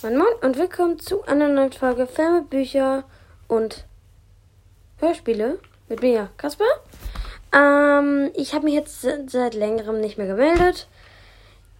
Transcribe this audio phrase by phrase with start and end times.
[0.00, 3.02] Moin Moin und willkommen zu einer neuen Folge Filme, Bücher
[3.48, 3.84] und
[4.98, 6.66] Hörspiele mit mir, Kasper.
[7.52, 10.86] Ähm, ich habe mich jetzt seit längerem nicht mehr gemeldet.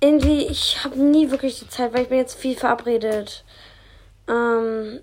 [0.00, 3.44] Irgendwie, ich habe nie wirklich die Zeit, weil ich bin jetzt viel verabredet.
[4.26, 4.98] Ähm,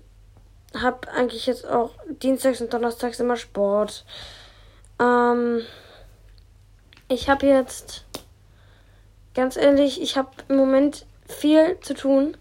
[0.74, 4.04] habe eigentlich jetzt auch Dienstags und Donnerstags immer Sport.
[5.00, 5.62] Ähm,
[7.08, 8.04] ich habe jetzt,
[9.34, 12.36] ganz ehrlich, ich habe im Moment viel zu tun.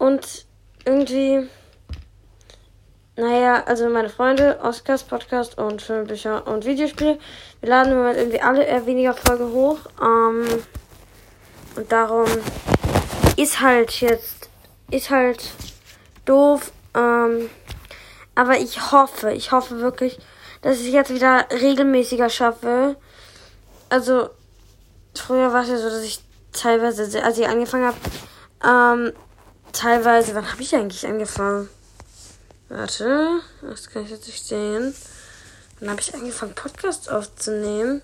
[0.00, 0.46] Und
[0.86, 1.46] irgendwie,
[3.16, 7.18] naja, also meine Freunde, Oscars Podcast und Filmbücher und Videospiele,
[7.60, 9.76] wir laden im Moment irgendwie alle eher weniger Folgen hoch.
[10.00, 10.46] Ähm,
[11.76, 12.24] und darum
[13.36, 14.48] ist halt jetzt,
[14.90, 15.50] ist halt
[16.24, 16.72] doof.
[16.94, 17.50] Ähm,
[18.34, 20.18] aber ich hoffe, ich hoffe wirklich,
[20.62, 22.96] dass ich jetzt wieder regelmäßiger schaffe.
[23.90, 24.30] Also,
[25.14, 26.20] früher war es ja so, dass ich
[26.52, 27.98] teilweise, als ich angefangen habe,
[28.64, 29.12] ähm,
[29.72, 31.68] teilweise, wann habe ich eigentlich angefangen?
[32.68, 34.94] Warte, das kann ich jetzt nicht sehen.
[35.80, 38.02] Wann habe ich angefangen, Podcasts aufzunehmen?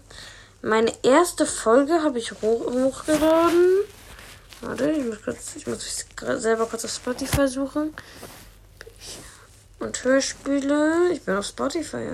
[0.63, 3.85] Meine erste Folge habe ich hoch hochgeladen.
[4.63, 7.95] Warte, ich muss, kurz, ich muss mich selber kurz auf Spotify suchen.
[9.79, 11.11] Und Hörspiele.
[11.13, 12.09] Ich bin auf Spotify.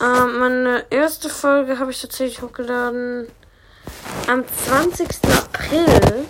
[0.00, 3.28] Ähm, meine erste Folge habe ich tatsächlich hochgeladen
[4.28, 5.08] am 20.
[5.36, 6.26] April.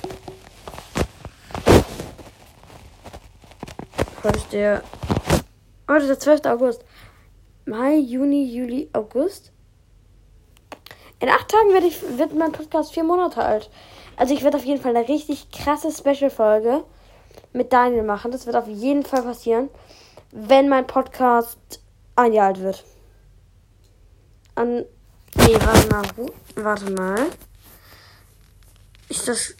[4.22, 4.82] Heute ist der.
[5.88, 6.46] Heute ist der 12.
[6.46, 6.84] August.
[7.66, 9.50] Mai, Juni, Juli, August.
[11.18, 13.70] In acht Tagen werde ich, wird mein Podcast vier Monate alt.
[14.16, 16.84] Also ich werde auf jeden Fall eine richtig krasse Special-Folge
[17.52, 18.30] mit Daniel machen.
[18.30, 19.70] Das wird auf jeden Fall passieren,
[20.30, 21.58] wenn mein Podcast
[22.14, 22.84] ein Jahr alt wird.
[24.54, 24.84] An.
[25.36, 26.04] Nee, warte mal.
[26.54, 27.26] Warte mal.
[29.08, 29.54] Ist das.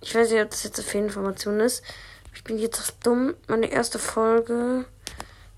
[0.00, 1.82] Ich weiß nicht, ob das jetzt so viel Information ist.
[2.36, 3.34] Ich bin jetzt dumm.
[3.48, 4.84] Meine erste Folge.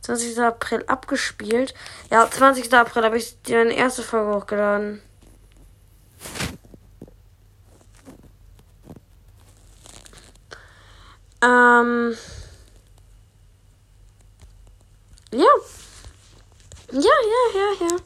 [0.02, 0.38] 20.
[0.38, 1.74] April abgespielt.
[2.08, 2.72] Ja, 20.
[2.72, 5.02] April habe ich meine erste Folge hochgeladen.
[11.42, 12.16] Ähm.
[15.32, 15.46] Ja.
[16.92, 17.96] Ja, ja, ja, ja.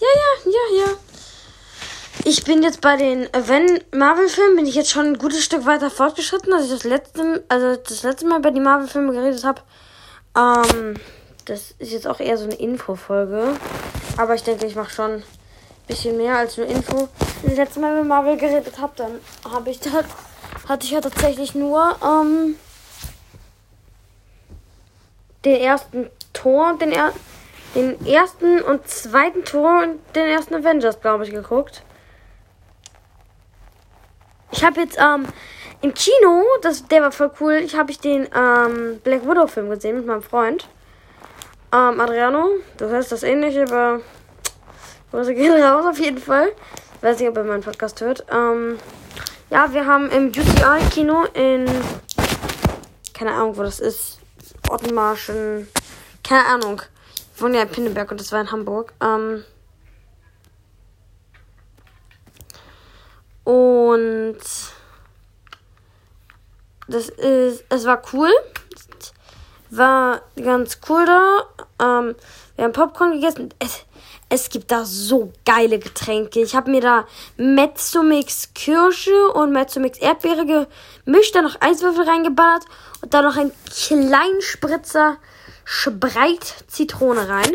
[0.00, 1.09] Ja, ja, ja, ja.
[2.32, 5.90] Ich bin jetzt bei den wenn Marvel-Filmen bin ich jetzt schon ein gutes Stück weiter
[5.90, 9.62] fortgeschritten, als ich das letzte, also das letzte Mal bei den Marvel-Filmen geredet habe.
[10.38, 10.94] Ähm,
[11.46, 13.56] das ist jetzt auch eher so eine Info-Folge.
[14.16, 15.22] Aber ich denke, ich mache schon ein
[15.88, 17.08] bisschen mehr als nur Info.
[17.42, 19.18] Das letzte Mal mit Marvel geredet habe, dann
[19.52, 19.90] habe ich da,
[20.68, 22.54] hatte ich ja tatsächlich nur ähm,
[25.44, 27.12] den ersten Tor den, er,
[27.74, 31.82] den ersten und zweiten Tor und den ersten Avengers, glaube ich, geguckt.
[34.52, 35.26] Ich habe jetzt ähm,
[35.80, 39.70] im Kino, das, der war voll cool, ich habe ich den ähm, Black Widow Film
[39.70, 40.68] gesehen mit meinem Freund.
[41.72, 44.00] Ähm, Adriano, du hörst das ähnliche, aber
[45.10, 46.52] Grüße gehen raus auf jeden Fall.
[47.00, 48.24] Weiß nicht, ob er meinen Podcast hört.
[48.30, 48.78] Ähm,
[49.50, 51.66] ja, wir haben im UCI-Kino in.
[53.14, 54.18] Keine Ahnung, wo das ist.
[54.68, 55.66] Ottenmarschen.
[56.22, 56.82] Keine Ahnung.
[57.34, 58.92] Ich wohne ja in Pinneberg und das war in Hamburg.
[59.02, 59.44] Ähm,
[63.50, 64.38] und
[66.86, 68.30] das ist, es war cool.
[69.70, 71.46] War ganz cool da.
[71.80, 72.14] Ähm,
[72.54, 73.52] wir haben Popcorn gegessen.
[73.58, 73.86] Es,
[74.28, 76.40] es gibt da so geile Getränke.
[76.40, 80.46] Ich habe mir da Mezzomix Kirsche und Mezzomix Erdbeere
[81.04, 82.66] gemischt, dann noch Eiswürfel reingeballert
[83.02, 85.16] und dann noch einen kleinen Spritzer
[85.64, 87.52] Spreit Zitrone rein.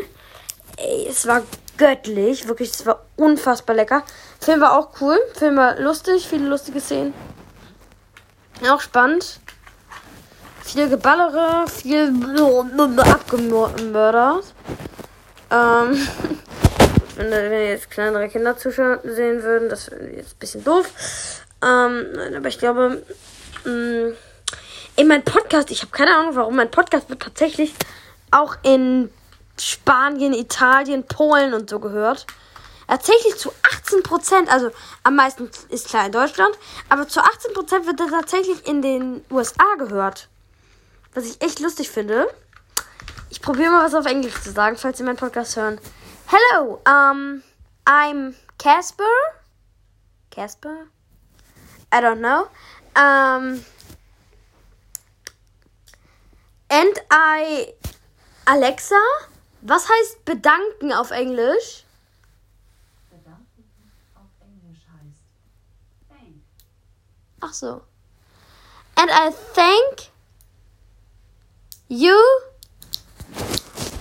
[0.75, 1.43] Ey, es war
[1.77, 2.47] göttlich.
[2.47, 4.03] Wirklich, es war unfassbar lecker.
[4.39, 5.17] Film war auch cool.
[5.33, 6.27] Film war lustig.
[6.27, 7.13] Viele lustige Szenen.
[8.69, 9.39] Auch spannend.
[10.63, 11.67] Viel Geballere.
[11.67, 12.13] Viel
[12.99, 14.53] abgemördert.
[15.51, 16.07] Ähm.
[17.15, 20.91] wenn, wenn jetzt kleinere Kinder zuschauen sehen würden, das wäre jetzt ein bisschen doof.
[21.63, 23.03] Ähm, aber ich glaube,
[23.63, 24.13] mh, mm,
[24.97, 27.73] in meinem Podcast, ich habe keine Ahnung warum, mein Podcast wird tatsächlich
[28.31, 29.09] auch in
[29.59, 32.25] Spanien, Italien, Polen und so gehört.
[32.87, 34.69] Tatsächlich zu 18%, also
[35.03, 36.55] am meisten ist klar in Deutschland,
[36.87, 40.29] aber zu 18% wird er tatsächlich in den USA gehört.
[41.13, 42.27] Was ich echt lustig finde.
[43.31, 45.79] Ich probiere mal was auf Englisch zu sagen, falls Sie meinen Podcast hören.
[46.27, 47.41] Hello, um,
[47.85, 49.03] I'm Casper.
[50.29, 50.87] Casper?
[51.93, 52.47] I don't know.
[52.95, 53.63] Um,
[56.69, 57.73] and I.
[58.47, 59.01] Alexa?
[59.67, 61.83] Was heißt bedanken auf Englisch?
[63.09, 63.63] Bedanken
[64.13, 65.21] auf Englisch heißt
[66.07, 66.35] thank.
[67.41, 67.81] Ach so.
[68.95, 70.11] And I thank
[71.87, 72.15] you.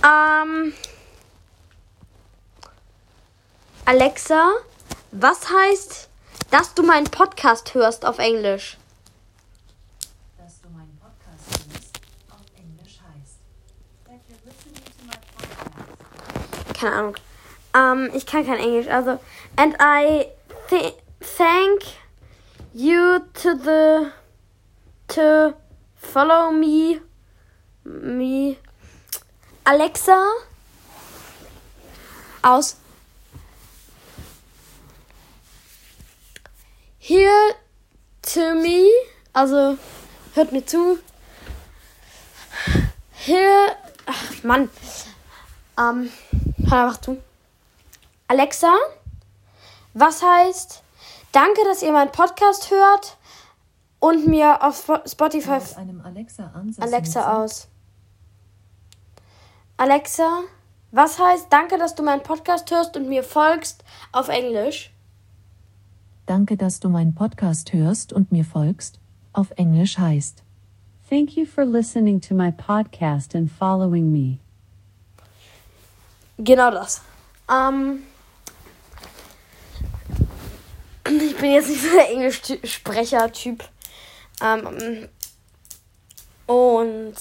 [0.02, 0.74] Um,
[3.86, 4.52] Alexa,
[5.12, 6.08] was heißt,
[6.50, 8.76] dass du meinen Podcast hörst auf Englisch?
[10.36, 12.00] Dass du meinen Podcast hörst,
[12.30, 13.38] auf Englisch heißt.
[14.04, 16.73] That you're listening to my podcast.
[16.84, 17.14] Keine Ahnung.
[17.72, 18.88] Ähm, ich kann kein Englisch.
[18.88, 19.18] Also,
[19.56, 20.26] and I
[20.68, 20.92] th
[21.38, 21.82] thank
[22.74, 24.10] you to the
[25.08, 25.54] to
[25.96, 27.00] follow me
[27.84, 28.58] me
[29.64, 30.18] Alexa
[32.42, 32.76] aus
[36.98, 37.54] Here
[38.34, 38.90] to me,
[39.32, 39.78] also
[40.34, 40.98] hört mir zu.
[43.12, 44.68] Here, ach Mann,
[45.78, 46.33] ähm, hör
[46.72, 47.18] einfach zu.
[48.28, 48.74] Alexa,
[49.92, 50.82] was heißt,
[51.32, 53.16] danke, dass ihr meinen Podcast hört
[54.00, 56.84] und mir auf Spo- Spotify Aus einem Alexa-Ansatz.
[56.84, 57.68] Alexa aus.
[59.76, 60.40] Alexa,
[60.92, 64.92] was heißt, danke, dass du meinen Podcast hörst und mir folgst auf Englisch?
[66.26, 68.98] Danke, dass du meinen Podcast hörst und mir folgst.
[69.32, 70.42] Auf Englisch heißt.
[71.10, 74.38] Thank you for listening to my podcast and following me.
[76.38, 77.02] Genau das.
[77.50, 78.04] Ähm,
[81.06, 83.64] ich bin jetzt nicht so der Englischsprecher-Typ.
[84.42, 85.08] Ähm,
[86.46, 87.14] und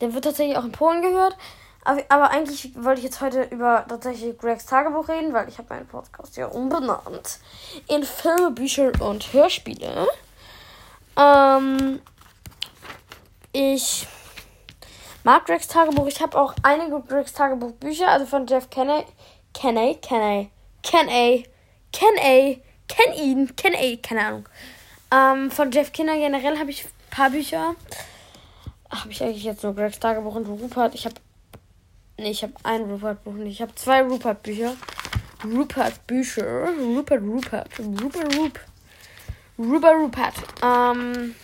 [0.00, 1.36] der wird tatsächlich auch in Polen gehört.
[1.84, 5.74] Aber, aber eigentlich wollte ich jetzt heute über tatsächlich Gregs Tagebuch reden, weil ich habe
[5.74, 7.40] meinen Podcast ja umbenannt
[7.88, 10.06] in Filme, Bücher und Hörspiele.
[11.16, 12.00] Ähm,
[13.52, 14.06] ich
[15.28, 16.06] mag Gregs Tagebuch.
[16.06, 19.04] Ich habe auch einige Gregs Tagebuch Bücher, also von Jeff Kenney.
[19.52, 20.48] Kenney, Kenney,
[20.82, 21.44] Kenney,
[21.92, 24.48] Kenney, kenn ihn, Kenney, keine Ahnung.
[25.12, 27.74] Ähm, von Jeff Kinner generell habe ich ein paar Bücher.
[28.88, 30.94] Habe ich eigentlich jetzt nur Gregs Tagebuch und Rupert.
[30.94, 31.16] Ich habe.
[32.16, 33.52] Nee, ich habe ein Rupert-Buch nicht.
[33.52, 34.76] Ich habe zwei Rupert-Bücher.
[35.44, 36.68] Rupert-Bücher.
[36.80, 37.68] Rupert, Rupert.
[37.78, 38.60] Rupert, Rupert.
[39.58, 40.34] Rupert, Rupert.
[40.62, 41.34] Ähm.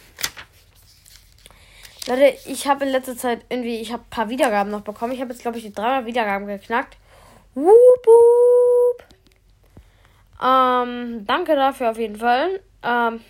[2.06, 5.12] Leute, ich habe in letzter Zeit irgendwie, ich habe ein paar Wiedergaben noch bekommen.
[5.12, 6.98] Ich habe jetzt, glaube ich, die 300 Wiedergaben geknackt.
[7.54, 9.04] Wup, wup.
[10.42, 12.60] Ähm, danke dafür auf jeden Fall.
[12.82, 13.20] Ähm,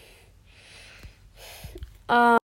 [2.09, 2.39] ähm,